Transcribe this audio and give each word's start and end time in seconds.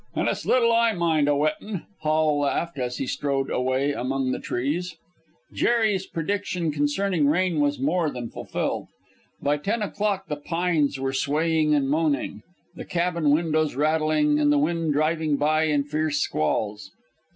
"And 0.15 0.27
it's 0.29 0.47
little 0.47 0.71
I 0.71 0.93
mind 0.93 1.27
a 1.27 1.35
wettin'," 1.35 1.85
Hall 1.99 2.39
laughed, 2.39 2.79
as 2.79 2.97
he 2.97 3.05
strode 3.05 3.51
away 3.51 3.91
among 3.93 4.31
the 4.31 4.39
trees. 4.39 4.95
Jerry's 5.53 6.07
prediction 6.07 6.71
concerning 6.71 7.27
rain 7.27 7.59
was 7.59 7.77
more 7.79 8.09
than 8.09 8.31
fulfilled. 8.31 8.87
By 9.43 9.57
ten 9.57 9.83
o'clock 9.83 10.25
the 10.27 10.37
pines 10.37 10.99
were 10.99 11.13
swaying 11.13 11.75
and 11.75 11.87
moaning, 11.87 12.41
the 12.73 12.83
cabin 12.83 13.29
windows 13.29 13.75
rattling, 13.75 14.39
and 14.39 14.51
the 14.51 14.57
rain 14.57 14.91
driving 14.91 15.37
by 15.37 15.65
in 15.65 15.83
fierce 15.83 16.17
squalls. 16.17 16.89